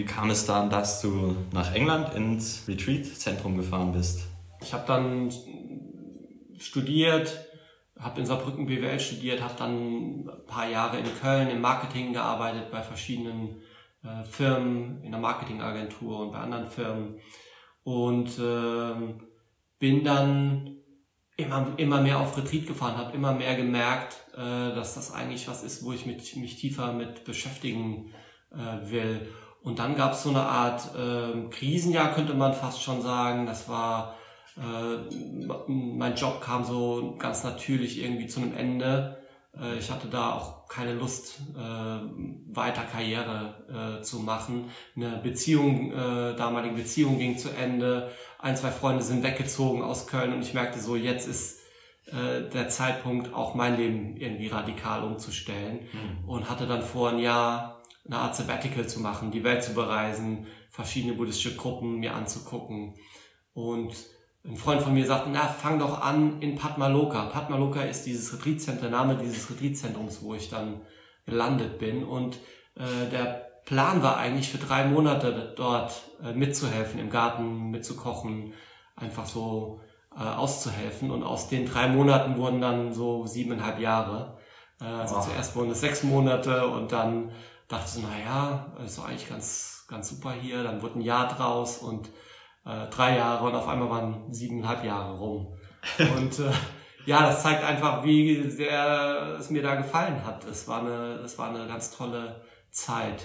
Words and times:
wie 0.00 0.06
kam 0.06 0.30
es 0.30 0.46
dann, 0.46 0.70
dass 0.70 1.02
du 1.02 1.36
nach 1.52 1.74
England 1.74 2.14
ins 2.14 2.66
Retreat-Zentrum 2.66 3.58
gefahren 3.58 3.92
bist? 3.92 4.28
Ich 4.62 4.72
habe 4.72 4.86
dann 4.86 5.30
studiert, 6.58 7.38
habe 7.98 8.20
in 8.20 8.24
Saarbrücken 8.24 8.64
BWL 8.64 8.98
studiert, 8.98 9.42
habe 9.42 9.56
dann 9.58 10.20
ein 10.20 10.46
paar 10.46 10.66
Jahre 10.70 10.96
in 10.96 11.04
Köln 11.20 11.50
im 11.50 11.60
Marketing 11.60 12.14
gearbeitet 12.14 12.70
bei 12.70 12.80
verschiedenen 12.80 13.60
äh, 14.02 14.24
Firmen, 14.24 15.02
in 15.02 15.10
der 15.10 15.20
Marketingagentur 15.20 16.20
und 16.20 16.32
bei 16.32 16.38
anderen 16.38 16.64
Firmen 16.64 17.20
und 17.82 18.38
äh, 18.38 19.14
bin 19.78 20.02
dann 20.02 20.78
immer, 21.36 21.74
immer 21.76 22.00
mehr 22.00 22.20
auf 22.20 22.38
Retreat 22.38 22.66
gefahren, 22.66 22.96
habe 22.96 23.14
immer 23.14 23.34
mehr 23.34 23.54
gemerkt, 23.54 24.16
äh, 24.32 24.38
dass 24.38 24.94
das 24.94 25.12
eigentlich 25.12 25.46
was 25.46 25.62
ist, 25.62 25.84
wo 25.84 25.92
ich 25.92 26.06
mit, 26.06 26.36
mich 26.36 26.56
tiefer 26.56 26.94
mit 26.94 27.24
beschäftigen 27.24 28.14
äh, 28.50 28.90
will. 28.90 29.28
Und 29.62 29.78
dann 29.78 29.94
gab 29.94 30.12
es 30.12 30.22
so 30.22 30.30
eine 30.30 30.42
Art 30.42 30.90
äh, 30.96 31.48
Krisenjahr, 31.50 32.14
könnte 32.14 32.34
man 32.34 32.54
fast 32.54 32.82
schon 32.82 33.02
sagen. 33.02 33.46
Das 33.46 33.68
war, 33.68 34.14
äh, 34.56 35.14
mein 35.66 36.14
Job 36.14 36.40
kam 36.40 36.64
so 36.64 37.16
ganz 37.18 37.44
natürlich 37.44 38.02
irgendwie 38.02 38.26
zu 38.26 38.40
einem 38.40 38.56
Ende. 38.56 39.18
Äh, 39.58 39.78
ich 39.78 39.90
hatte 39.90 40.08
da 40.08 40.32
auch 40.32 40.66
keine 40.66 40.94
Lust, 40.94 41.40
äh, 41.54 41.60
weiter 41.60 42.82
Karriere 42.82 43.98
äh, 44.00 44.02
zu 44.02 44.20
machen. 44.20 44.70
Eine 44.96 45.18
Beziehung, 45.18 45.92
äh, 45.92 46.34
damalige 46.36 46.76
Beziehung 46.76 47.18
ging 47.18 47.36
zu 47.36 47.50
Ende. 47.50 48.10
Ein, 48.38 48.56
zwei 48.56 48.70
Freunde 48.70 49.02
sind 49.02 49.22
weggezogen 49.22 49.82
aus 49.82 50.06
Köln 50.06 50.32
und 50.32 50.42
ich 50.42 50.54
merkte 50.54 50.80
so, 50.80 50.96
jetzt 50.96 51.28
ist 51.28 51.60
äh, 52.06 52.48
der 52.50 52.68
Zeitpunkt, 52.68 53.34
auch 53.34 53.54
mein 53.54 53.76
Leben 53.76 54.16
irgendwie 54.16 54.48
radikal 54.48 55.04
umzustellen. 55.04 55.80
Mhm. 55.92 56.28
Und 56.28 56.50
hatte 56.50 56.66
dann 56.66 56.82
vor 56.82 57.10
ein 57.10 57.18
Jahr 57.18 57.79
eine 58.06 58.16
Art 58.16 58.36
Sabbatical 58.36 58.86
zu 58.88 59.00
machen, 59.00 59.30
die 59.30 59.44
Welt 59.44 59.62
zu 59.62 59.74
bereisen, 59.74 60.46
verschiedene 60.68 61.14
buddhistische 61.14 61.56
Gruppen 61.56 61.98
mir 62.00 62.14
anzugucken. 62.14 62.94
Und 63.52 63.94
ein 64.44 64.56
Freund 64.56 64.82
von 64.82 64.94
mir 64.94 65.06
sagte, 65.06 65.30
na, 65.30 65.46
fang 65.46 65.78
doch 65.78 66.00
an 66.00 66.40
in 66.40 66.56
Patmaloka. 66.56 67.26
Patmaloka 67.26 67.82
ist 67.82 68.06
dieses 68.06 68.32
Retreatzentrum, 68.32 68.90
der 68.90 68.98
Name 68.98 69.16
dieses 69.16 69.50
Retreatzentrums, 69.50 70.22
wo 70.22 70.34
ich 70.34 70.48
dann 70.48 70.80
gelandet 71.26 71.78
bin. 71.78 72.04
Und 72.04 72.36
äh, 72.74 73.10
der 73.10 73.50
Plan 73.66 74.02
war 74.02 74.16
eigentlich 74.16 74.48
für 74.48 74.58
drei 74.58 74.84
Monate 74.84 75.52
dort 75.56 75.92
äh, 76.22 76.32
mitzuhelfen, 76.32 76.98
im 76.98 77.10
Garten 77.10 77.70
mitzukochen, 77.70 78.54
einfach 78.96 79.26
so 79.26 79.80
äh, 80.16 80.22
auszuhelfen. 80.22 81.10
Und 81.10 81.22
aus 81.22 81.48
den 81.48 81.66
drei 81.66 81.88
Monaten 81.88 82.38
wurden 82.38 82.60
dann 82.60 82.94
so 82.94 83.26
siebeneinhalb 83.26 83.78
Jahre. 83.78 84.38
Äh, 84.80 84.84
also 84.84 85.16
oh. 85.16 85.20
zuerst 85.20 85.54
wurden 85.54 85.70
es 85.70 85.80
sechs 85.80 86.02
Monate 86.02 86.66
und 86.66 86.92
dann 86.92 87.32
dachte 87.70 88.00
naja, 88.00 88.76
ist 88.84 88.98
doch 88.98 89.06
eigentlich 89.06 89.28
ganz, 89.28 89.86
ganz 89.88 90.08
super 90.08 90.32
hier. 90.32 90.62
Dann 90.62 90.82
wurde 90.82 90.98
ein 90.98 91.02
Jahr 91.02 91.28
draus 91.28 91.78
und 91.78 92.08
äh, 92.66 92.88
drei 92.88 93.16
Jahre 93.16 93.46
und 93.46 93.54
auf 93.54 93.68
einmal 93.68 93.88
waren 93.88 94.32
siebeneinhalb 94.32 94.84
Jahre 94.84 95.16
rum. 95.16 95.56
Und 95.98 96.38
äh, 96.40 96.52
ja, 97.06 97.22
das 97.22 97.42
zeigt 97.42 97.64
einfach, 97.64 98.04
wie 98.04 98.50
sehr 98.50 99.36
es 99.38 99.48
mir 99.48 99.62
da 99.62 99.76
gefallen 99.76 100.26
hat. 100.26 100.44
Es 100.44 100.68
war 100.68 100.80
eine, 100.80 101.20
es 101.24 101.38
war 101.38 101.48
eine 101.48 101.66
ganz 101.66 101.90
tolle 101.90 102.44
Zeit, 102.70 103.24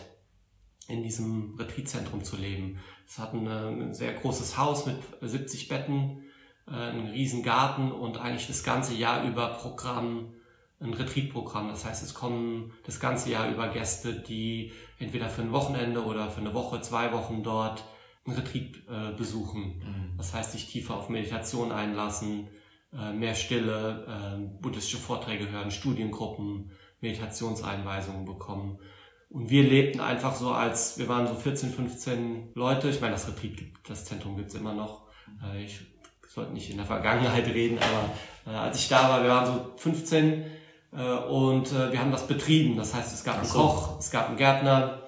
in 0.87 1.03
diesem 1.03 1.55
Retreatzentrum 1.59 2.23
zu 2.23 2.37
leben. 2.37 2.79
Es 3.05 3.19
hat 3.19 3.33
ein, 3.33 3.45
ein 3.45 3.93
sehr 3.93 4.13
großes 4.13 4.57
Haus 4.57 4.85
mit 4.85 4.97
70 5.21 5.67
Betten, 5.67 6.23
äh, 6.67 6.71
einen 6.71 7.07
riesen 7.07 7.43
Garten 7.43 7.91
und 7.91 8.17
eigentlich 8.19 8.47
das 8.47 8.63
ganze 8.63 8.93
Jahr 8.93 9.25
über 9.25 9.49
Programm, 9.49 10.34
ein 10.79 10.93
Retreat-Programm. 10.93 11.69
Das 11.69 11.85
heißt, 11.85 12.03
es 12.03 12.13
kommen 12.13 12.73
das 12.85 12.99
ganze 12.99 13.31
Jahr 13.31 13.49
über 13.49 13.69
Gäste, 13.69 14.13
die 14.13 14.71
entweder 14.99 15.29
für 15.29 15.41
ein 15.41 15.51
Wochenende 15.51 16.03
oder 16.03 16.29
für 16.29 16.41
eine 16.41 16.53
Woche, 16.53 16.81
zwei 16.81 17.11
Wochen 17.11 17.43
dort 17.43 17.85
ein 18.25 18.33
Retreat 18.33 18.75
äh, 18.89 19.15
besuchen. 19.15 19.77
Mhm. 19.77 20.17
Das 20.17 20.33
heißt, 20.33 20.51
sich 20.53 20.67
tiefer 20.67 20.95
auf 20.95 21.09
Meditation 21.09 21.71
einlassen, 21.71 22.47
äh, 22.93 23.13
mehr 23.13 23.35
Stille, 23.35 24.05
äh, 24.07 24.61
buddhistische 24.61 24.97
Vorträge 24.97 25.49
hören, 25.49 25.71
Studiengruppen, 25.71 26.71
Meditationseinweisungen 27.01 28.25
bekommen. 28.25 28.79
Und 29.29 29.49
wir 29.49 29.63
lebten 29.63 29.99
einfach 29.99 30.35
so 30.35 30.51
als, 30.51 30.97
wir 30.97 31.07
waren 31.07 31.27
so 31.27 31.35
14, 31.35 31.71
15 31.71 32.51
Leute. 32.55 32.89
Ich 32.89 33.01
meine, 33.01 33.13
das 33.13 33.27
Retreat 33.27 33.57
gibt, 33.57 33.89
das 33.89 34.05
Zentrum 34.05 34.37
gibt's 34.37 34.55
immer 34.55 34.73
noch. 34.73 35.07
Äh, 35.43 35.63
ich 35.63 35.81
sollte 36.27 36.53
nicht 36.53 36.69
in 36.69 36.77
der 36.77 36.85
Vergangenheit 36.85 37.47
reden, 37.47 37.77
aber 37.77 38.51
äh, 38.51 38.57
als 38.57 38.79
ich 38.79 38.87
da 38.87 39.09
war, 39.09 39.23
wir 39.23 39.29
waren 39.29 39.45
so 39.45 39.73
15 39.77 40.25
äh, 40.25 40.45
und 41.01 41.71
äh, 41.71 41.91
wir 41.91 41.99
haben 41.99 42.11
das 42.11 42.27
betrieben. 42.27 42.77
Das 42.77 42.93
heißt, 42.93 43.13
es 43.13 43.23
gab 43.23 43.39
einen 43.39 43.49
Koch, 43.49 43.99
es 43.99 44.11
gab 44.11 44.29
einen 44.29 44.37
Gärtner, 44.37 45.01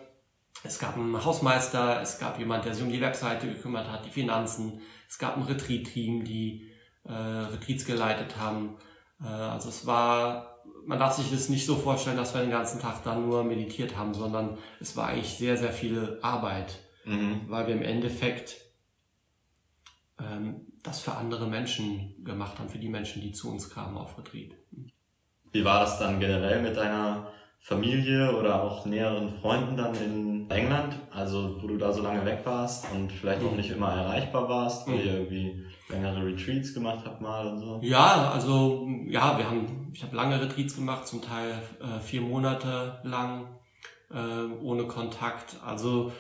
es 0.64 0.80
gab 0.80 0.96
einen 0.96 1.24
Hausmeister, 1.24 2.02
es 2.02 2.20
gab 2.20 2.40
jemand, 2.40 2.66
der 2.66 2.74
sich 2.74 2.84
um 2.84 2.92
die 2.92 3.02
Webseite 3.02 3.48
gekümmert 3.48 3.90
hat, 3.90 4.06
die 4.06 4.10
Finanzen, 4.10 4.82
es 5.08 5.18
gab 5.18 5.38
ein 5.38 5.44
Retreat-Team, 5.44 6.26
die 6.26 6.70
äh, 7.04 7.14
Retreats 7.14 7.86
geleitet 7.86 8.38
haben. 8.38 8.78
Äh, 9.22 9.28
also 9.28 9.70
es 9.70 9.86
war, 9.86 10.62
man 10.86 11.00
darf 11.00 11.14
sich 11.14 11.32
das 11.32 11.50
nicht 11.50 11.66
so 11.66 11.76
vorstellen, 11.76 12.18
dass 12.18 12.34
wir 12.34 12.42
den 12.42 12.52
ganzen 12.52 12.82
Tag 12.82 13.04
da 13.04 13.16
nur 13.16 13.44
meditiert 13.44 13.96
haben, 13.96 14.14
sondern 14.14 14.58
es 14.80 14.98
war 14.98 15.08
eigentlich 15.08 15.38
sehr, 15.38 15.58
sehr 15.58 15.72
viel 15.72 16.20
Arbeit, 16.22 16.80
mhm. 17.06 17.42
weil 17.48 17.68
wir 17.68 17.76
im 17.76 17.84
Endeffekt 17.84 18.58
ähm, 20.20 20.68
das 20.84 21.00
für 21.00 21.14
andere 21.14 21.48
Menschen 21.48 22.24
gemacht 22.24 22.60
haben, 22.60 22.70
für 22.70 22.80
die 22.80 22.90
Menschen, 22.90 23.22
die 23.22 23.32
zu 23.32 23.50
uns 23.50 23.70
kamen 23.70 23.98
auf 23.98 24.18
Retreat. 24.18 24.52
Wie 25.52 25.64
war 25.64 25.82
das 25.82 26.00
dann 26.00 26.20
generell 26.20 26.62
mit 26.62 26.78
deiner 26.78 27.28
Familie 27.60 28.34
oder 28.38 28.64
auch 28.64 28.86
näheren 28.86 29.30
Freunden 29.42 29.76
dann 29.76 29.94
in 29.96 30.50
England, 30.50 30.96
also 31.12 31.62
wo 31.62 31.68
du 31.68 31.78
da 31.78 31.92
so 31.92 32.02
lange 32.02 32.24
weg 32.26 32.42
warst 32.46 32.86
und 32.94 33.12
vielleicht 33.12 33.44
auch 33.44 33.56
nicht 33.56 33.72
immer 33.72 33.92
erreichbar 33.92 34.48
warst, 34.48 34.88
weil 34.88 35.06
ihr 35.06 35.14
irgendwie 35.16 35.66
längere 35.90 36.26
Retreats 36.26 36.74
gemacht 36.74 37.00
habt 37.06 37.20
mal 37.20 37.46
und 37.48 37.60
so? 37.60 37.80
Ja, 37.82 38.32
also 38.32 38.88
ja, 39.08 39.38
wir 39.38 39.50
haben, 39.50 39.92
ich 39.94 40.02
habe 40.04 40.16
lange 40.16 40.42
Retreats 40.42 40.76
gemacht, 40.76 41.08
zum 41.08 41.22
Teil 41.22 41.62
äh, 41.82 42.00
vier 42.00 42.22
Monate 42.22 43.00
lang 43.04 43.60
äh, 44.12 44.54
ohne 44.62 44.86
Kontakt. 44.86 45.58
Also 45.66 46.14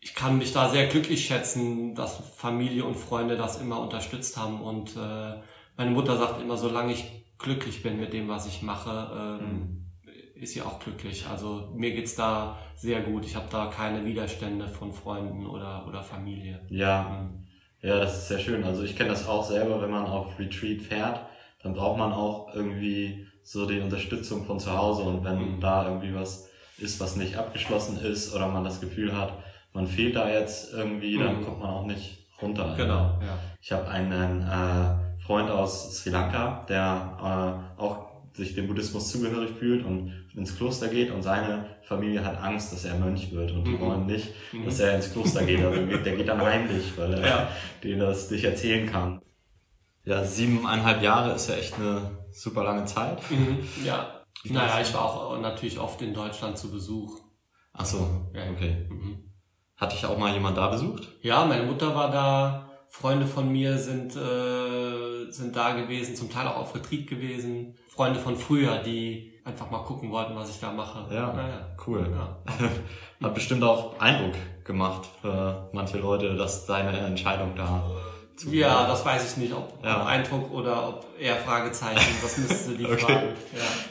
ich 0.00 0.14
kann 0.14 0.38
mich 0.38 0.52
da 0.52 0.70
sehr 0.70 0.86
glücklich 0.86 1.26
schätzen, 1.26 1.94
dass 1.94 2.16
Familie 2.36 2.84
und 2.84 2.96
Freunde 2.96 3.36
das 3.36 3.60
immer 3.60 3.80
unterstützt 3.80 4.38
haben 4.38 4.62
und 4.62 4.96
äh, 4.96 5.34
meine 5.76 5.90
Mutter 5.90 6.16
sagt 6.16 6.40
immer, 6.40 6.56
solange 6.56 6.92
ich 6.92 7.23
glücklich 7.44 7.82
bin 7.82 8.00
mit 8.00 8.12
dem, 8.12 8.28
was 8.28 8.46
ich 8.46 8.62
mache, 8.62 9.38
ähm, 9.40 9.48
mhm 9.48 9.84
ist 10.44 10.52
sie 10.52 10.62
auch 10.62 10.78
glücklich. 10.78 11.26
Also 11.30 11.70
mir 11.74 11.92
geht's 11.92 12.14
da 12.14 12.58
sehr 12.76 13.00
gut. 13.00 13.24
Ich 13.24 13.36
habe 13.36 13.46
da 13.50 13.66
keine 13.66 14.04
Widerstände 14.04 14.68
von 14.68 14.92
Freunden 14.92 15.46
oder, 15.46 15.86
oder 15.88 16.02
Familie. 16.02 16.60
Ja. 16.68 17.22
Mhm. 17.22 17.46
Ja, 17.80 17.98
das 17.98 18.18
ist 18.18 18.28
sehr 18.28 18.38
schön. 18.38 18.64
Also 18.64 18.82
ich 18.82 18.96
kenne 18.96 19.10
das 19.10 19.28
auch 19.28 19.44
selber, 19.44 19.82
wenn 19.82 19.90
man 19.90 20.06
auf 20.06 20.38
Retreat 20.38 20.80
fährt, 20.80 21.20
dann 21.62 21.74
braucht 21.74 21.98
man 21.98 22.12
auch 22.12 22.54
irgendwie 22.54 23.26
so 23.42 23.66
die 23.66 23.80
Unterstützung 23.80 24.44
von 24.44 24.58
zu 24.58 24.76
Hause 24.76 25.02
und 25.02 25.22
wenn 25.24 25.56
mhm. 25.56 25.60
da 25.60 25.86
irgendwie 25.86 26.14
was 26.14 26.48
ist, 26.78 26.98
was 26.98 27.16
nicht 27.16 27.36
abgeschlossen 27.36 27.98
ist 27.98 28.34
oder 28.34 28.48
man 28.48 28.64
das 28.64 28.80
Gefühl 28.80 29.16
hat, 29.16 29.34
man 29.74 29.86
fehlt 29.86 30.16
da 30.16 30.30
jetzt 30.30 30.72
irgendwie, 30.72 31.18
dann 31.18 31.40
mhm. 31.40 31.44
kommt 31.44 31.60
man 31.60 31.70
auch 31.70 31.86
nicht 31.86 32.26
runter. 32.40 32.74
Genau. 32.76 33.18
Ja. 33.20 33.38
Ich 33.60 33.70
habe 33.70 33.86
einen 33.88 34.42
äh, 34.42 35.03
Freund 35.26 35.50
aus 35.50 35.96
Sri 35.96 36.10
Lanka, 36.10 36.64
der 36.68 37.66
äh, 37.78 37.80
auch 37.80 38.14
sich 38.34 38.54
dem 38.54 38.66
Buddhismus 38.66 39.10
zugehörig 39.10 39.50
fühlt 39.50 39.84
und 39.84 40.12
ins 40.34 40.56
Kloster 40.56 40.88
geht 40.88 41.12
und 41.12 41.22
seine 41.22 41.76
Familie 41.82 42.24
hat 42.24 42.42
Angst, 42.42 42.72
dass 42.72 42.84
er 42.84 42.96
Mönch 42.96 43.30
wird 43.30 43.52
und 43.52 43.64
die 43.64 43.72
mhm. 43.72 43.80
wollen 43.80 44.06
nicht, 44.06 44.32
mhm. 44.52 44.64
dass 44.64 44.80
er 44.80 44.96
ins 44.96 45.12
Kloster 45.12 45.44
geht. 45.44 45.64
Also 45.64 45.86
der 45.86 46.16
geht 46.16 46.28
dann 46.28 46.40
heimlich, 46.40 46.92
weil 46.96 47.14
er 47.14 47.26
ja. 47.26 47.48
denen 47.82 48.00
das 48.00 48.30
nicht 48.30 48.44
erzählen 48.44 48.90
kann. 48.90 49.22
Ja, 50.04 50.24
siebeneinhalb 50.24 51.02
Jahre 51.02 51.34
ist 51.34 51.48
ja 51.48 51.54
echt 51.54 51.74
eine 51.76 52.10
super 52.32 52.64
lange 52.64 52.84
Zeit. 52.84 53.18
Mhm. 53.30 53.58
Ja. 53.84 54.24
Naja, 54.44 54.80
ich 54.82 54.92
war 54.92 55.04
auch 55.04 55.40
natürlich 55.40 55.78
oft 55.78 56.02
in 56.02 56.12
Deutschland 56.12 56.58
zu 56.58 56.70
Besuch. 56.70 57.20
Ach 57.72 57.86
so, 57.86 58.30
ja, 58.34 58.42
okay. 58.50 58.86
Mhm. 58.90 59.30
Hatte 59.76 59.96
ich 59.96 60.04
auch 60.04 60.18
mal 60.18 60.32
jemand 60.32 60.56
da 60.56 60.68
besucht? 60.68 61.08
Ja, 61.22 61.44
meine 61.44 61.62
Mutter 61.62 61.94
war 61.94 62.10
da, 62.10 62.63
Freunde 63.00 63.26
von 63.26 63.50
mir 63.50 63.76
sind, 63.76 64.14
äh, 64.14 65.28
sind 65.28 65.56
da 65.56 65.72
gewesen, 65.74 66.14
zum 66.14 66.30
Teil 66.30 66.46
auch 66.46 66.58
auf 66.58 66.76
Retreat 66.76 67.08
gewesen. 67.08 67.74
Freunde 67.88 68.20
von 68.20 68.36
früher, 68.36 68.78
die 68.78 69.32
einfach 69.44 69.68
mal 69.68 69.82
gucken 69.82 70.12
wollten, 70.12 70.36
was 70.36 70.50
ich 70.50 70.60
da 70.60 70.70
mache. 70.70 71.12
Ja, 71.12 71.32
naja. 71.32 71.66
cool. 71.88 72.06
Ja. 72.08 72.38
Hat 73.26 73.34
bestimmt 73.34 73.64
auch 73.64 73.98
Eindruck 73.98 74.34
gemacht 74.62 75.08
für 75.20 75.68
manche 75.72 75.98
Leute, 75.98 76.36
dass 76.36 76.66
deine 76.66 76.96
Entscheidung 76.96 77.56
da 77.56 77.82
Ja, 78.48 78.86
das 78.86 79.04
weiß 79.04 79.32
ich 79.32 79.36
nicht, 79.38 79.52
ob, 79.52 79.84
ja. 79.84 80.06
Eindruck 80.06 80.52
oder 80.52 80.88
ob 80.88 81.06
eher 81.18 81.36
Fragezeichen, 81.36 82.14
das 82.22 82.38
müsste 82.38 82.76
die 82.76 82.86
okay. 82.86 82.96
fragen. 82.96 83.28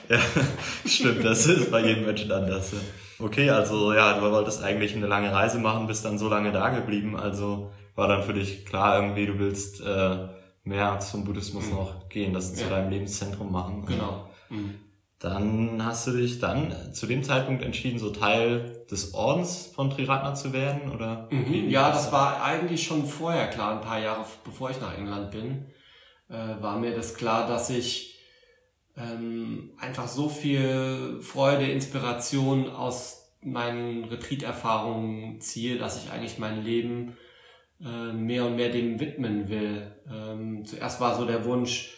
Ja. 0.10 0.16
ja, 0.16 0.22
stimmt, 0.86 1.26
das 1.26 1.46
ist 1.46 1.70
bei 1.70 1.86
jedem 1.86 2.06
Menschen 2.06 2.32
anders. 2.32 2.72
Okay, 3.20 3.50
also 3.50 3.94
ja, 3.94 4.18
du 4.18 4.32
wolltest 4.32 4.64
eigentlich 4.64 4.96
eine 4.96 5.08
lange 5.08 5.32
Reise 5.32 5.60
machen, 5.60 5.88
bist 5.88 6.06
dann 6.06 6.18
so 6.18 6.30
lange 6.30 6.54
da 6.54 6.70
geblieben, 6.70 7.18
also 7.18 7.70
war 7.96 8.08
dann 8.08 8.24
für 8.24 8.34
dich 8.34 8.66
klar 8.66 9.02
irgendwie, 9.02 9.26
du 9.26 9.40
willst 9.40 9.82
äh, 9.82 10.28
mehr 10.64 11.00
zum 11.00 11.26
Buddhismus 11.26 11.68
mhm. 11.68 11.76
noch 11.76 12.10
gehen, 12.10 12.34
das 12.34 12.56
zu 12.56 12.68
deinem 12.68 12.90
Lebenszentrum 12.90 13.52
machen. 13.52 13.86
Genau. 13.86 14.30
Mhm. 14.50 14.76
Dann 15.20 15.86
hast 15.86 16.08
du 16.08 16.12
dich 16.12 16.40
dann 16.40 16.94
zu 16.94 17.08
dem 17.08 17.24
Zeitpunkt 17.24 17.64
entschieden, 17.64 17.98
so 17.98 18.10
Teil 18.10 18.86
des 18.92 19.14
Ordens 19.14 19.72
von 19.74 19.90
Triratna 19.90 20.36
zu 20.36 20.52
werden, 20.52 20.92
oder? 20.92 21.30
Mhm, 21.32 21.70
ja, 21.70 21.92
das 21.92 22.12
war 22.12 22.44
eigentlich 22.44 22.84
schon 22.84 23.06
vorher 23.06 23.48
klar, 23.48 23.76
ein 23.76 23.82
paar 23.82 24.00
Jahre 24.00 24.26
bevor 24.44 24.70
ich 24.70 24.82
nach 24.82 24.98
England 24.98 25.32
bin, 25.32 25.68
äh, 26.28 26.62
war 26.62 26.78
mir 26.78 26.94
das 26.94 27.16
klar, 27.16 27.48
dass 27.48 27.70
ich 27.70 28.20
ähm, 28.98 29.72
einfach 29.80 30.10
so 30.10 30.28
viel 30.28 31.20
Freude, 31.22 31.72
Inspiration 31.72 32.70
aus 32.70 33.34
meinen 33.42 34.04
Retreat-Erfahrungen 34.04 35.40
ziehe, 35.40 35.78
dass 35.78 36.04
ich 36.04 36.12
eigentlich 36.12 36.38
mein 36.38 36.64
Leben 36.64 37.18
äh, 37.84 38.14
mehr 38.14 38.46
und 38.46 38.56
mehr 38.56 38.70
dem 38.70 39.00
widmen 39.00 39.50
will. 39.50 39.92
Ähm, 40.10 40.66
zuerst 40.66 41.02
war 41.02 41.16
so 41.18 41.26
der 41.26 41.46
Wunsch, 41.46 41.98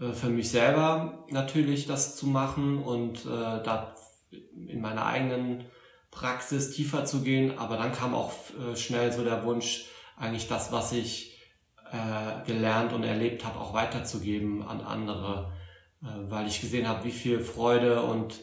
äh, 0.00 0.12
für 0.12 0.28
mich 0.28 0.50
selber 0.50 1.26
natürlich 1.30 1.86
das 1.86 2.16
zu 2.16 2.26
machen 2.26 2.78
und 2.78 3.24
äh, 3.26 3.28
da 3.28 3.94
in 4.30 4.80
meiner 4.80 5.06
eigenen 5.06 5.64
Praxis 6.10 6.70
tiefer 6.70 7.04
zu 7.04 7.22
gehen. 7.22 7.58
Aber 7.58 7.76
dann 7.76 7.92
kam 7.92 8.14
auch 8.14 8.32
äh, 8.58 8.76
schnell 8.76 9.12
so 9.12 9.24
der 9.24 9.44
Wunsch, 9.44 9.86
eigentlich 10.16 10.48
das, 10.48 10.72
was 10.72 10.92
ich 10.92 11.38
äh, 11.92 12.46
gelernt 12.46 12.92
und 12.94 13.04
erlebt 13.04 13.44
habe, 13.44 13.60
auch 13.60 13.74
weiterzugeben 13.74 14.62
an 14.62 14.80
andere, 14.80 15.52
weil 16.00 16.46
ich 16.46 16.60
gesehen 16.60 16.86
habe, 16.86 17.04
wie 17.04 17.10
viel 17.10 17.40
Freude 17.40 18.02
und 18.02 18.40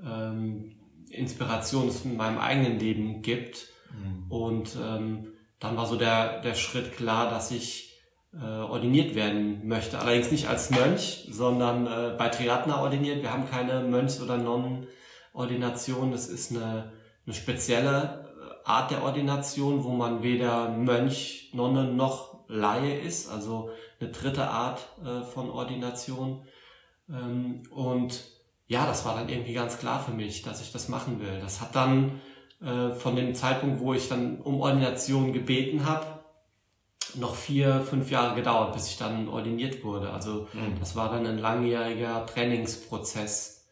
ähm, 0.00 0.76
Inspiration 1.10 1.88
es 1.88 2.04
in 2.04 2.16
meinem 2.16 2.38
eigenen 2.38 2.78
Leben 2.78 3.22
gibt. 3.22 3.68
Mhm. 3.92 4.30
Und 4.30 4.76
ähm, 4.82 5.31
dann 5.62 5.76
war 5.76 5.86
so 5.86 5.96
der, 5.96 6.40
der 6.40 6.54
Schritt 6.54 6.96
klar, 6.96 7.30
dass 7.30 7.52
ich 7.52 7.92
äh, 8.34 8.44
ordiniert 8.44 9.14
werden 9.14 9.66
möchte. 9.68 9.98
Allerdings 9.98 10.32
nicht 10.32 10.48
als 10.48 10.70
Mönch, 10.70 11.28
sondern 11.30 11.86
äh, 11.86 12.16
bei 12.18 12.28
Triatna 12.30 12.80
ordiniert. 12.82 13.22
Wir 13.22 13.32
haben 13.32 13.48
keine 13.48 13.80
Mönchs- 13.80 14.20
oder 14.20 14.38
Nonnenordination. 14.38 16.10
Das 16.10 16.26
ist 16.28 16.50
eine, 16.50 16.92
eine 17.26 17.34
spezielle 17.34 18.32
äh, 18.40 18.68
Art 18.68 18.90
der 18.90 19.04
Ordination, 19.04 19.84
wo 19.84 19.90
man 19.90 20.22
weder 20.24 20.68
Mönch, 20.70 21.50
Nonne 21.52 21.84
noch 21.84 22.48
Laie 22.48 22.98
ist. 22.98 23.30
Also 23.30 23.70
eine 24.00 24.10
dritte 24.10 24.48
Art 24.48 24.80
äh, 25.04 25.22
von 25.22 25.48
Ordination. 25.48 26.44
Ähm, 27.08 27.62
und 27.70 28.24
ja, 28.66 28.86
das 28.86 29.04
war 29.04 29.14
dann 29.14 29.28
irgendwie 29.28 29.54
ganz 29.54 29.78
klar 29.78 30.02
für 30.02 30.12
mich, 30.12 30.42
dass 30.42 30.60
ich 30.60 30.72
das 30.72 30.88
machen 30.88 31.20
will. 31.20 31.38
Das 31.40 31.60
hat 31.60 31.76
dann 31.76 32.20
äh, 32.62 32.90
von 32.94 33.16
dem 33.16 33.34
Zeitpunkt, 33.34 33.80
wo 33.80 33.94
ich 33.94 34.08
dann 34.08 34.40
um 34.40 34.60
Ordination 34.60 35.32
gebeten 35.32 35.84
habe, 35.84 36.06
noch 37.16 37.34
vier, 37.34 37.80
fünf 37.80 38.10
Jahre 38.10 38.34
gedauert, 38.34 38.72
bis 38.72 38.88
ich 38.88 38.98
dann 38.98 39.28
ordiniert 39.28 39.84
wurde. 39.84 40.10
Also 40.10 40.48
mhm. 40.52 40.78
das 40.78 40.96
war 40.96 41.10
dann 41.10 41.26
ein 41.26 41.38
langjähriger 41.38 42.24
Trainingsprozess 42.26 43.66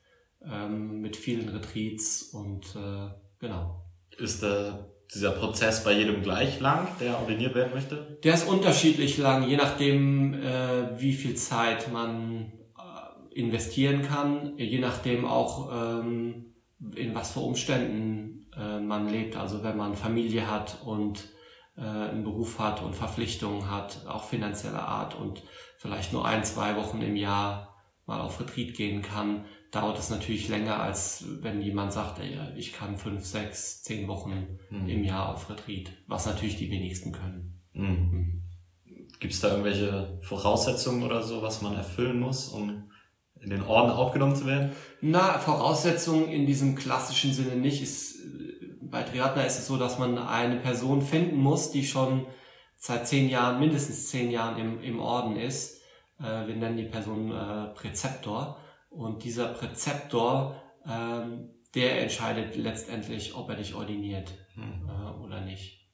ähm, 0.44 1.00
mit 1.00 1.16
vielen 1.16 1.48
Retreats 1.48 2.22
und 2.32 2.64
äh, 2.76 3.10
genau. 3.38 3.84
Ist 4.18 4.42
äh, 4.42 4.72
dieser 5.14 5.30
Prozess 5.32 5.84
bei 5.84 5.92
jedem 5.92 6.22
gleich 6.22 6.60
lang, 6.60 6.88
der 7.00 7.18
ordiniert 7.18 7.54
werden 7.54 7.72
möchte? 7.74 8.18
Der 8.22 8.34
ist 8.34 8.48
unterschiedlich 8.48 9.18
lang, 9.18 9.48
je 9.48 9.56
nachdem, 9.56 10.34
äh, 10.34 11.00
wie 11.00 11.12
viel 11.12 11.34
Zeit 11.34 11.92
man 11.92 12.52
äh, 12.76 13.38
investieren 13.38 14.02
kann, 14.02 14.54
je 14.56 14.78
nachdem 14.78 15.24
auch, 15.24 15.70
ähm, 15.72 16.54
in 16.94 17.14
was 17.14 17.32
für 17.32 17.40
Umständen 17.40 18.39
äh, 18.56 18.80
man 18.80 19.08
lebt. 19.08 19.36
Also 19.36 19.62
wenn 19.62 19.76
man 19.76 19.94
Familie 19.94 20.50
hat 20.50 20.78
und 20.84 21.28
äh, 21.76 21.82
einen 21.82 22.24
Beruf 22.24 22.58
hat 22.58 22.82
und 22.82 22.94
Verpflichtungen 22.94 23.70
hat, 23.70 24.06
auch 24.06 24.24
finanzieller 24.24 24.86
Art 24.86 25.14
und 25.14 25.42
vielleicht 25.76 26.12
nur 26.12 26.26
ein, 26.26 26.44
zwei 26.44 26.76
Wochen 26.76 27.00
im 27.00 27.16
Jahr 27.16 27.76
mal 28.06 28.20
auf 28.20 28.40
Retreat 28.40 28.74
gehen 28.74 29.02
kann, 29.02 29.44
dauert 29.70 29.98
es 29.98 30.10
natürlich 30.10 30.48
länger, 30.48 30.80
als 30.80 31.24
wenn 31.42 31.62
jemand 31.62 31.92
sagt, 31.92 32.18
ey, 32.18 32.38
ich 32.56 32.72
kann 32.72 32.96
fünf, 32.96 33.24
sechs, 33.24 33.82
zehn 33.82 34.08
Wochen 34.08 34.58
mhm. 34.68 34.88
im 34.88 35.04
Jahr 35.04 35.32
auf 35.32 35.48
Retreat, 35.48 35.92
was 36.06 36.26
natürlich 36.26 36.56
die 36.56 36.70
wenigsten 36.70 37.12
können. 37.12 37.60
Mhm. 37.72 37.86
Mhm. 37.86 38.42
Gibt 39.20 39.34
es 39.34 39.40
da 39.40 39.48
irgendwelche 39.48 40.18
Voraussetzungen 40.22 41.02
oder 41.02 41.22
so, 41.22 41.42
was 41.42 41.62
man 41.62 41.74
erfüllen 41.74 42.18
muss, 42.18 42.48
um 42.48 42.90
in 43.40 43.50
den 43.50 43.62
Orden 43.62 43.90
aufgenommen 43.90 44.34
zu 44.34 44.46
werden? 44.46 44.72
Na, 45.00 45.38
Voraussetzungen 45.38 46.28
in 46.28 46.46
diesem 46.46 46.74
klassischen 46.74 47.32
Sinne 47.32 47.56
nicht. 47.56 47.82
Ist, 47.82 48.16
bei 48.90 49.02
Triatna 49.02 49.42
ist 49.42 49.58
es 49.58 49.66
so, 49.66 49.76
dass 49.76 49.98
man 49.98 50.18
eine 50.18 50.56
Person 50.56 51.02
finden 51.02 51.36
muss, 51.36 51.70
die 51.70 51.84
schon 51.84 52.26
seit 52.76 53.06
zehn 53.06 53.28
Jahren, 53.28 53.60
mindestens 53.60 54.08
zehn 54.08 54.30
Jahren 54.30 54.58
im, 54.58 54.82
im 54.82 55.00
Orden 55.00 55.36
ist. 55.36 55.82
Äh, 56.18 56.46
wir 56.46 56.56
nennen 56.56 56.76
die 56.76 56.84
Person 56.84 57.30
äh, 57.30 57.66
Präzeptor. 57.74 58.58
Und 58.88 59.22
dieser 59.22 59.48
Präzeptor, 59.48 60.60
ähm, 60.86 61.50
der 61.74 62.02
entscheidet 62.02 62.56
letztendlich, 62.56 63.34
ob 63.34 63.48
er 63.50 63.56
dich 63.56 63.74
ordiniert 63.74 64.34
hm. 64.54 64.88
äh, 64.88 65.24
oder 65.24 65.40
nicht. 65.42 65.88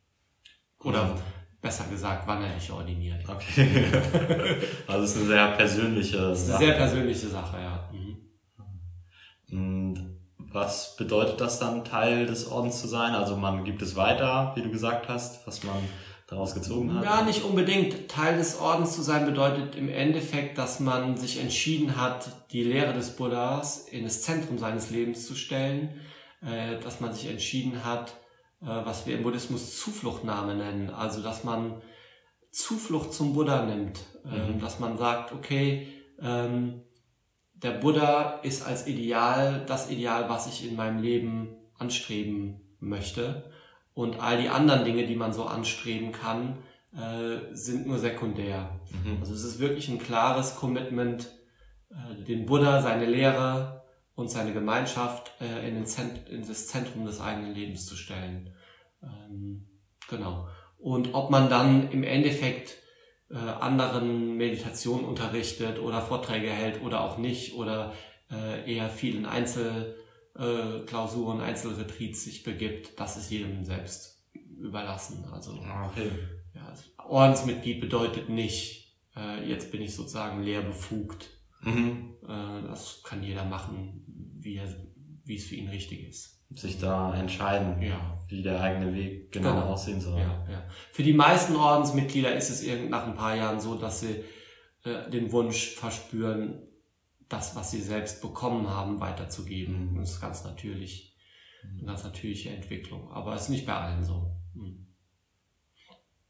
Oder 0.78 1.10
hm. 1.10 1.20
besser 1.60 1.84
gesagt, 1.88 2.26
wann 2.26 2.42
er 2.42 2.54
dich 2.54 2.70
ordiniert. 2.70 3.28
Okay. 3.28 3.84
also 4.86 5.04
es 5.04 5.10
ist 5.10 5.16
eine 5.16 5.26
sehr 5.26 5.48
persönliche 5.48 6.34
Sache. 6.34 6.64
Sehr 6.64 6.74
persönliche 6.74 7.26
Sache, 7.26 7.60
ja. 7.60 7.90
Mhm. 7.92 8.16
Und 9.50 10.15
was 10.56 10.96
bedeutet 10.96 11.40
das 11.40 11.58
dann, 11.58 11.84
Teil 11.84 12.24
des 12.24 12.50
Ordens 12.50 12.80
zu 12.80 12.88
sein? 12.88 13.14
Also 13.14 13.36
man 13.36 13.64
gibt 13.64 13.82
es 13.82 13.94
weiter, 13.94 14.52
wie 14.56 14.62
du 14.62 14.70
gesagt 14.70 15.08
hast, 15.08 15.46
was 15.46 15.62
man 15.62 15.76
daraus 16.28 16.54
gezogen 16.54 16.94
hat? 16.94 17.04
Ja, 17.04 17.22
nicht 17.22 17.44
unbedingt. 17.44 18.08
Teil 18.08 18.38
des 18.38 18.58
Ordens 18.58 18.96
zu 18.96 19.02
sein 19.02 19.26
bedeutet 19.26 19.76
im 19.76 19.90
Endeffekt, 19.90 20.56
dass 20.56 20.80
man 20.80 21.16
sich 21.18 21.40
entschieden 21.40 22.00
hat, 22.00 22.30
die 22.52 22.64
Lehre 22.64 22.94
des 22.94 23.14
Buddhas 23.16 23.86
in 23.86 24.04
das 24.04 24.22
Zentrum 24.22 24.56
seines 24.58 24.90
Lebens 24.90 25.26
zu 25.26 25.34
stellen, 25.34 26.00
äh, 26.40 26.80
dass 26.80 27.00
man 27.00 27.12
sich 27.12 27.28
entschieden 27.28 27.84
hat, 27.84 28.16
äh, 28.62 28.66
was 28.66 29.06
wir 29.06 29.14
im 29.14 29.22
Buddhismus 29.22 29.78
Zufluchtnahme 29.78 30.54
nennen, 30.54 30.88
also 30.88 31.22
dass 31.22 31.44
man 31.44 31.82
Zuflucht 32.50 33.12
zum 33.12 33.34
Buddha 33.34 33.66
nimmt, 33.66 34.00
ähm, 34.24 34.54
mhm. 34.54 34.60
dass 34.60 34.80
man 34.80 34.96
sagt, 34.96 35.32
okay, 35.32 35.88
ähm, 36.22 36.85
der 37.62 37.72
Buddha 37.72 38.40
ist 38.42 38.66
als 38.66 38.86
Ideal 38.86 39.64
das 39.66 39.90
Ideal, 39.90 40.28
was 40.28 40.46
ich 40.46 40.68
in 40.68 40.76
meinem 40.76 41.02
Leben 41.02 41.56
anstreben 41.78 42.60
möchte. 42.80 43.50
Und 43.94 44.20
all 44.20 44.40
die 44.40 44.50
anderen 44.50 44.84
Dinge, 44.84 45.06
die 45.06 45.16
man 45.16 45.32
so 45.32 45.44
anstreben 45.44 46.12
kann, 46.12 46.58
äh, 46.94 47.54
sind 47.54 47.86
nur 47.86 47.98
sekundär. 47.98 48.78
Mhm. 49.04 49.18
Also 49.20 49.32
es 49.34 49.44
ist 49.44 49.58
wirklich 49.58 49.88
ein 49.88 49.98
klares 49.98 50.56
Commitment, 50.56 51.30
äh, 51.90 52.24
den 52.24 52.44
Buddha, 52.46 52.82
seine 52.82 53.06
Lehre 53.06 53.84
und 54.14 54.30
seine 54.30 54.52
Gemeinschaft 54.52 55.32
äh, 55.40 55.68
in, 55.68 55.84
in 56.30 56.46
das 56.46 56.66
Zentrum 56.68 57.06
des 57.06 57.20
eigenen 57.20 57.54
Lebens 57.54 57.86
zu 57.86 57.96
stellen. 57.96 58.54
Ähm, 59.02 59.66
genau. 60.08 60.48
Und 60.78 61.14
ob 61.14 61.30
man 61.30 61.48
dann 61.48 61.90
im 61.90 62.02
Endeffekt 62.02 62.76
äh, 63.30 63.36
anderen 63.36 64.36
Meditation 64.36 65.04
unterrichtet 65.04 65.78
oder 65.78 66.00
Vorträge 66.00 66.48
hält 66.48 66.82
oder 66.82 67.02
auch 67.02 67.18
nicht 67.18 67.54
oder 67.54 67.92
äh, 68.30 68.72
eher 68.72 68.88
viel 68.88 69.16
in 69.16 69.26
Einzelklausuren, 69.26 71.40
äh, 71.40 71.44
Einzelretreats 71.44 72.24
sich 72.24 72.42
begibt, 72.42 72.98
das 73.00 73.16
ist 73.16 73.30
jedem 73.30 73.64
selbst 73.64 74.24
überlassen. 74.58 75.24
Also 75.32 75.52
ah, 75.64 75.86
okay. 75.86 76.10
ja, 76.54 76.74
Ordensmitglied 77.04 77.80
bedeutet 77.80 78.28
nicht, 78.28 78.96
äh, 79.16 79.48
jetzt 79.48 79.72
bin 79.72 79.82
ich 79.82 79.94
sozusagen 79.94 80.42
leer 80.42 80.62
befugt. 80.62 81.30
Mhm. 81.62 82.14
Äh, 82.22 82.62
das 82.68 83.02
kann 83.02 83.22
jeder 83.22 83.44
machen, 83.44 84.04
wie, 84.06 84.56
er, 84.56 84.68
wie 85.24 85.36
es 85.36 85.46
für 85.46 85.56
ihn 85.56 85.68
richtig 85.68 86.08
ist 86.08 86.35
sich 86.54 86.78
da 86.78 87.14
entscheiden, 87.14 87.82
ja. 87.82 88.18
wie 88.28 88.42
der 88.42 88.60
eigene 88.60 88.94
Weg 88.94 89.32
genau, 89.32 89.54
genau. 89.54 89.66
aussehen 89.66 90.00
soll. 90.00 90.18
Ja, 90.18 90.46
ja. 90.50 90.62
Für 90.92 91.02
die 91.02 91.12
meisten 91.12 91.56
Ordensmitglieder 91.56 92.34
ist 92.34 92.50
es 92.50 92.64
nach 92.88 93.06
ein 93.06 93.14
paar 93.14 93.34
Jahren 93.34 93.60
so, 93.60 93.76
dass 93.76 94.00
sie 94.00 94.24
äh, 94.84 95.10
den 95.10 95.32
Wunsch 95.32 95.70
verspüren, 95.70 96.62
das, 97.28 97.56
was 97.56 97.72
sie 97.72 97.80
selbst 97.80 98.22
bekommen 98.22 98.68
haben, 98.68 99.00
weiterzugeben. 99.00 99.92
Mhm. 99.92 99.98
Das 99.98 100.12
ist 100.12 100.20
ganz 100.20 100.44
natürlich, 100.44 101.16
eine 101.64 101.84
ganz 101.84 102.04
natürliche 102.04 102.50
Entwicklung. 102.50 103.10
Aber 103.10 103.34
es 103.34 103.42
ist 103.42 103.48
nicht 103.48 103.66
bei 103.66 103.74
allen 103.74 104.04
so. 104.04 104.30
Mhm. 104.54 104.85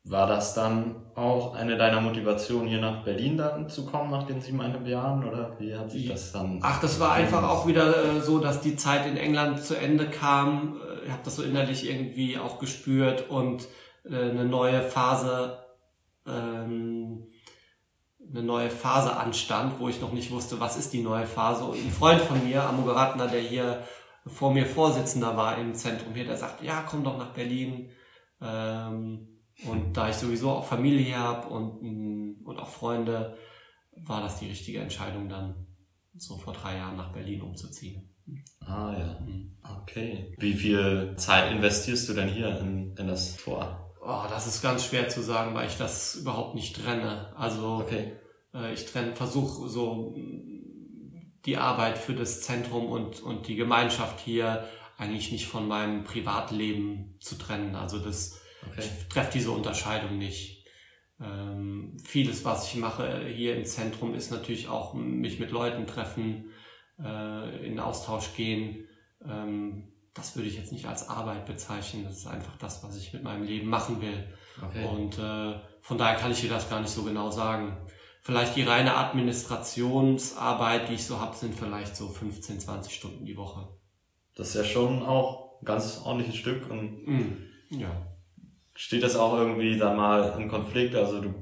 War 0.09 0.29
das 0.29 0.55
dann 0.55 0.95
auch 1.17 1.55
eine 1.57 1.77
deiner 1.77 2.01
Motivationen, 2.01 2.69
hier 2.69 2.81
nach 2.81 3.03
Berlin 3.03 3.37
dann 3.37 3.69
zu 3.69 3.85
kommen, 3.85 4.11
nach 4.13 4.23
den 4.23 4.41
siebeneinhalb 4.41 4.87
Jahren? 4.87 5.27
Oder 5.27 5.57
wie 5.59 5.75
hat 5.75 5.91
sich 5.91 6.07
das 6.07 6.31
dann... 6.31 6.61
Ach, 6.63 6.81
das 6.81 7.01
war 7.01 7.13
einfach 7.13 7.43
auch 7.43 7.67
wieder 7.67 8.05
äh, 8.05 8.21
so, 8.21 8.39
dass 8.39 8.61
die 8.61 8.77
Zeit 8.77 9.05
in 9.07 9.17
England 9.17 9.65
zu 9.65 9.75
Ende 9.75 10.09
kam. 10.09 10.77
Äh, 10.77 11.07
ich 11.07 11.11
habe 11.11 11.23
das 11.25 11.35
so 11.35 11.43
innerlich 11.43 11.91
irgendwie 11.91 12.39
auch 12.39 12.61
gespürt 12.61 13.29
und 13.31 13.67
äh, 14.05 14.31
eine 14.31 14.45
neue 14.45 14.81
Phase... 14.83 15.59
Ähm, 16.25 17.27
eine 18.29 18.43
neue 18.43 18.71
Phase 18.71 19.17
anstand, 19.17 19.79
wo 19.79 19.89
ich 19.89 20.01
noch 20.01 20.13
nicht 20.13 20.33
wusste, 20.33 20.59
was 20.59 20.77
ist 20.77 20.93
die 20.93 21.03
neue 21.03 21.27
Phase. 21.27 21.65
Und 21.65 21.79
ein 21.79 21.93
Freund 21.93 22.21
von 22.21 22.45
mir, 22.45 22.63
Amogaratna, 22.65 23.27
der 23.27 23.41
hier 23.41 23.83
vor 24.27 24.53
mir 24.53 24.67
Vorsitzender 24.67 25.37
war 25.37 25.59
im 25.59 25.75
Zentrum 25.75 26.13
hier, 26.13 26.25
der 26.25 26.37
sagte, 26.37 26.65
ja, 26.65 26.85
komm 26.89 27.05
doch 27.05 27.19
nach 27.19 27.33
Berlin. 27.33 27.91
Ähm, 28.41 29.36
und 29.65 29.97
da 29.97 30.09
ich 30.11 30.17
sowieso 30.17 30.51
auch 30.51 30.65
Familie 30.65 31.17
habe 31.17 31.49
und, 31.49 31.83
mm, 31.83 32.47
und 32.47 32.59
auch 32.59 32.69
Freunde, 32.69 33.37
war 33.93 34.21
das 34.21 34.39
die 34.39 34.49
richtige 34.49 34.81
Entscheidung 34.81 35.29
dann 35.29 35.67
so 36.15 36.37
vor 36.37 36.53
drei 36.53 36.77
Jahren 36.77 36.97
nach 36.97 37.13
Berlin 37.13 37.43
umzuziehen. 37.43 38.11
Ah 38.61 38.95
ja. 38.99 39.21
Mhm. 39.21 39.57
Okay. 39.83 40.35
Wie 40.39 40.55
viel 40.55 41.15
Zeit 41.17 41.53
investierst 41.53 42.09
du 42.09 42.15
denn 42.15 42.29
hier 42.29 42.59
in, 42.59 42.95
in 42.97 43.07
das 43.07 43.37
Tor? 43.37 43.95
Oh, 44.03 44.25
das 44.29 44.47
ist 44.47 44.63
ganz 44.63 44.87
schwer 44.87 45.09
zu 45.09 45.23
sagen, 45.23 45.55
weil 45.55 45.69
ich 45.69 45.79
das 45.79 46.17
überhaupt 46.17 46.55
nicht 46.55 46.77
trenne. 46.77 47.33
Also 47.37 47.83
okay. 47.83 48.13
äh, 48.55 48.73
ich 48.73 48.87
trenne, 48.87 49.15
versuche 49.15 49.69
so 49.69 50.15
die 51.45 51.57
Arbeit 51.57 51.99
für 51.99 52.15
das 52.15 52.43
Zentrum 52.43 52.87
und, 52.87 53.21
und 53.21 53.47
die 53.47 53.57
Gemeinschaft 53.57 54.21
hier 54.21 54.69
eigentlich 54.99 55.31
nicht 55.31 55.47
von 55.47 55.69
meinem 55.69 56.05
Privatleben 56.05 57.17
zu 57.21 57.37
trennen. 57.37 57.77
Also 57.77 57.99
das 57.99 58.41
okay. 58.66 58.80
ich 58.80 59.08
treffe 59.08 59.32
diese 59.35 59.50
Unterscheidung 59.50 60.18
nicht. 60.18 60.64
Ähm, 61.20 61.96
vieles, 62.04 62.44
was 62.44 62.68
ich 62.68 62.78
mache 62.78 63.26
hier 63.26 63.56
im 63.56 63.64
Zentrum, 63.64 64.14
ist 64.14 64.30
natürlich 64.30 64.68
auch 64.68 64.94
mich 64.94 65.40
mit 65.40 65.50
Leuten 65.50 65.87
treffen, 65.87 66.50
äh, 67.02 67.66
in 67.66 67.80
Austausch 67.80 68.35
gehen. 68.35 68.87
Ähm, 69.25 69.92
das 70.12 70.37
würde 70.37 70.49
ich 70.49 70.56
jetzt 70.56 70.73
nicht 70.73 70.87
als 70.87 71.08
Arbeit 71.08 71.46
bezeichnen. 71.46 72.04
Das 72.04 72.18
ist 72.18 72.26
einfach 72.26 72.56
das, 72.58 72.82
was 72.82 72.96
ich 72.96 73.12
mit 73.12 73.23
meinem 73.23 73.44
Leben 73.44 73.68
machen 73.68 74.00
will. 74.00 74.32
Okay. 74.62 74.85
Und 74.87 75.18
äh, 75.18 75.61
von 75.80 75.99
daher 75.99 76.16
kann 76.18 76.32
ich 76.32 76.40
dir 76.40 76.50
das 76.50 76.70
gar 76.70 76.80
nicht 76.80 76.90
so 76.90 77.02
genau 77.02 77.30
sagen. 77.30 77.76
Vielleicht 78.23 78.56
die 78.56 78.62
reine 78.62 78.96
Administrationsarbeit, 78.96 80.88
die 80.88 80.94
ich 80.94 81.06
so 81.06 81.20
habe, 81.20 81.37
sind 81.37 81.54
vielleicht 81.54 81.94
so 81.94 82.08
15, 82.08 82.61
20 82.61 82.92
Stunden 82.92 83.25
die 83.25 83.37
Woche. 83.37 83.68
Das 84.35 84.49
ist 84.49 84.54
ja 84.56 84.64
schon 84.64 85.04
auch 85.04 85.61
ein 85.61 85.64
ganz 85.64 86.00
ordentliches 86.04 86.37
Stück. 86.37 86.68
Und 86.68 87.06
mm, 87.06 87.37
ja. 87.70 88.15
Steht 88.76 89.02
das 89.02 89.16
auch 89.16 89.37
irgendwie 89.37 89.78
da 89.78 89.92
mal 89.92 90.35
im 90.38 90.49
Konflikt? 90.49 90.95
Also 90.95 91.21
du 91.21 91.35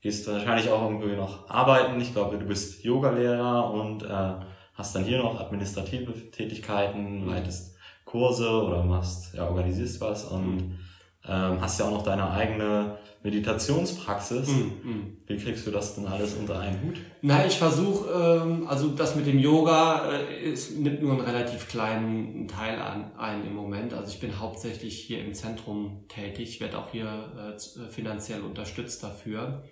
gehst 0.00 0.26
wahrscheinlich 0.28 0.70
auch 0.70 0.82
irgendwie 0.82 1.16
noch 1.16 1.48
arbeiten. 1.48 2.00
Ich 2.00 2.12
glaube, 2.12 2.36
du 2.38 2.44
bist 2.44 2.84
Yogalehrer 2.84 3.72
und 3.72 4.02
äh, 4.02 4.34
hast 4.74 4.94
dann 4.94 5.04
hier 5.04 5.18
noch 5.18 5.40
administrative 5.40 6.30
Tätigkeiten, 6.30 7.26
leitest 7.26 7.76
Kurse 8.04 8.50
oder 8.50 8.84
machst, 8.84 9.34
ja, 9.34 9.48
organisierst 9.48 10.00
was 10.00 10.24
und 10.24 10.56
mhm. 10.56 10.78
Ähm, 11.26 11.60
hast 11.60 11.80
ja 11.80 11.86
auch 11.86 11.90
noch 11.90 12.02
deine 12.02 12.30
eigene 12.30 12.98
Meditationspraxis. 13.22 14.48
Mm, 14.48 14.88
mm. 14.88 15.16
Wie 15.26 15.38
kriegst 15.38 15.66
du 15.66 15.70
das 15.70 15.94
denn 15.94 16.06
alles 16.06 16.34
unter 16.34 16.60
einen 16.60 16.82
Hut? 16.82 17.00
Na, 17.22 17.46
ich 17.46 17.56
versuche, 17.56 18.10
ähm, 18.10 18.68
also 18.68 18.88
das 18.88 19.16
mit 19.16 19.26
dem 19.26 19.38
Yoga 19.38 20.10
äh, 20.10 20.52
ist, 20.52 20.78
nimmt 20.78 21.02
nur 21.02 21.12
einen 21.12 21.22
relativ 21.22 21.66
kleinen 21.68 22.46
Teil 22.46 22.78
an, 22.78 23.12
ein 23.16 23.46
im 23.46 23.54
Moment. 23.54 23.94
Also 23.94 24.12
ich 24.12 24.20
bin 24.20 24.38
hauptsächlich 24.38 25.00
hier 25.00 25.24
im 25.24 25.32
Zentrum 25.32 26.04
tätig, 26.08 26.60
werde 26.60 26.78
auch 26.78 26.90
hier 26.90 27.32
äh, 27.38 27.54
äh, 27.54 27.88
finanziell 27.88 28.42
unterstützt 28.42 29.02
dafür. 29.02 29.64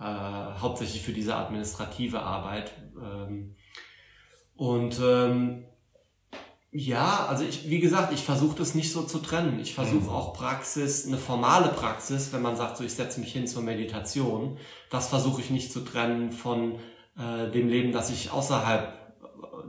Äh, 0.00 0.02
hauptsächlich 0.02 1.02
für 1.02 1.12
diese 1.12 1.36
administrative 1.36 2.20
Arbeit. 2.20 2.72
Ähm, 3.00 3.54
und 4.56 4.98
ähm, 5.00 5.64
ja, 6.70 7.26
also 7.26 7.44
ich, 7.44 7.70
wie 7.70 7.80
gesagt, 7.80 8.12
ich 8.12 8.22
versuche 8.22 8.58
das 8.58 8.74
nicht 8.74 8.92
so 8.92 9.02
zu 9.02 9.20
trennen. 9.20 9.58
Ich 9.58 9.74
versuche 9.74 10.04
mhm. 10.04 10.08
auch 10.10 10.34
Praxis, 10.34 11.06
eine 11.06 11.16
formale 11.16 11.68
Praxis, 11.68 12.32
wenn 12.32 12.42
man 12.42 12.56
sagt, 12.56 12.76
so 12.76 12.84
ich 12.84 12.92
setze 12.92 13.20
mich 13.20 13.32
hin 13.32 13.46
zur 13.46 13.62
Meditation, 13.62 14.58
das 14.90 15.08
versuche 15.08 15.40
ich 15.40 15.50
nicht 15.50 15.72
zu 15.72 15.80
trennen 15.80 16.30
von 16.30 16.78
äh, 17.16 17.50
dem 17.50 17.68
Leben, 17.68 17.92
das 17.92 18.10
ich 18.10 18.30
außerhalb 18.30 18.92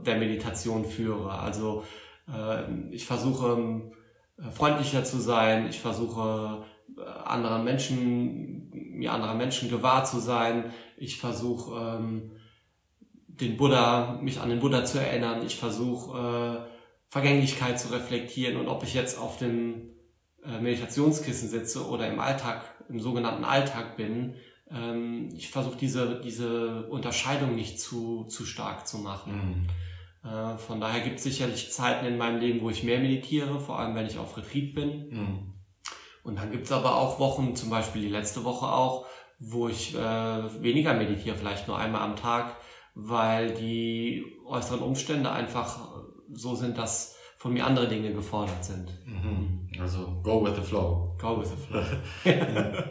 der 0.04 0.18
Meditation 0.18 0.84
führe. 0.84 1.30
Also 1.30 1.84
äh, 2.28 2.70
ich 2.90 3.06
versuche 3.06 3.90
äh, 4.38 4.50
freundlicher 4.50 5.02
zu 5.02 5.18
sein, 5.18 5.68
ich 5.68 5.80
versuche 5.80 6.66
äh, 6.98 7.02
anderen 7.24 7.64
Menschen, 7.64 8.70
mir 8.72 9.12
anderer 9.12 9.34
Menschen 9.34 9.70
gewahr 9.70 10.04
zu 10.04 10.18
sein, 10.18 10.72
ich 10.98 11.18
versuche 11.18 11.98
ähm, 11.98 12.32
den 13.26 13.56
Buddha, 13.56 14.18
mich 14.20 14.38
an 14.38 14.50
den 14.50 14.60
Buddha 14.60 14.84
zu 14.84 15.00
erinnern, 15.00 15.42
ich 15.46 15.56
versuche 15.56 16.66
äh, 16.66 16.79
Vergänglichkeit 17.10 17.78
zu 17.78 17.88
reflektieren 17.92 18.56
und 18.56 18.68
ob 18.68 18.84
ich 18.84 18.94
jetzt 18.94 19.18
auf 19.18 19.36
dem 19.36 19.90
äh, 20.44 20.60
Meditationskissen 20.60 21.48
sitze 21.48 21.86
oder 21.88 22.08
im 22.08 22.20
Alltag, 22.20 22.62
im 22.88 23.00
sogenannten 23.00 23.44
Alltag 23.44 23.96
bin, 23.96 24.36
ähm, 24.70 25.28
ich 25.34 25.50
versuche 25.50 25.76
diese, 25.76 26.20
diese 26.20 26.86
Unterscheidung 26.88 27.56
nicht 27.56 27.80
zu, 27.80 28.24
zu 28.24 28.46
stark 28.46 28.86
zu 28.86 28.98
machen. 28.98 29.66
Mhm. 30.22 30.30
Äh, 30.30 30.56
von 30.58 30.80
daher 30.80 31.00
gibt 31.00 31.16
es 31.16 31.24
sicherlich 31.24 31.72
Zeiten 31.72 32.06
in 32.06 32.16
meinem 32.16 32.38
Leben, 32.38 32.60
wo 32.60 32.70
ich 32.70 32.84
mehr 32.84 33.00
meditiere, 33.00 33.58
vor 33.58 33.80
allem 33.80 33.96
wenn 33.96 34.06
ich 34.06 34.16
auf 34.16 34.36
Retreat 34.36 34.74
bin. 34.74 35.08
Mhm. 35.08 35.54
Und 36.22 36.38
dann 36.38 36.52
gibt 36.52 36.66
es 36.66 36.72
aber 36.72 36.96
auch 36.96 37.18
Wochen, 37.18 37.56
zum 37.56 37.70
Beispiel 37.70 38.02
die 38.02 38.08
letzte 38.08 38.44
Woche 38.44 38.66
auch, 38.66 39.06
wo 39.40 39.68
ich 39.68 39.96
äh, 39.96 40.62
weniger 40.62 40.94
meditiere, 40.94 41.34
vielleicht 41.34 41.66
nur 41.66 41.76
einmal 41.76 42.02
am 42.02 42.14
Tag, 42.14 42.56
weil 42.94 43.52
die 43.52 44.24
äußeren 44.46 44.80
Umstände 44.80 45.32
einfach 45.32 45.99
so 46.32 46.54
sind, 46.54 46.78
dass 46.78 47.16
von 47.36 47.52
mir 47.54 47.66
andere 47.66 47.88
Dinge 47.88 48.12
gefordert 48.12 48.64
sind. 48.64 48.92
Mhm. 49.06 49.70
Also 49.80 50.20
go 50.22 50.44
with 50.44 50.54
the 50.56 50.62
flow. 50.62 51.16
Go 51.18 51.40
with 51.40 51.48
the 51.50 51.56
flow. 51.56 51.82